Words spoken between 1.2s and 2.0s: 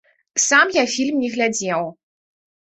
не глядзеў.